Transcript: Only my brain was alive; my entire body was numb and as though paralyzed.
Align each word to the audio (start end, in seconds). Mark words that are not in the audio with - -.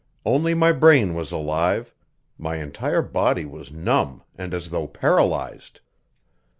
Only 0.25 0.55
my 0.55 0.71
brain 0.71 1.13
was 1.13 1.31
alive; 1.31 1.93
my 2.35 2.55
entire 2.55 3.03
body 3.03 3.45
was 3.45 3.71
numb 3.71 4.23
and 4.35 4.51
as 4.51 4.71
though 4.71 4.87
paralyzed. 4.87 5.79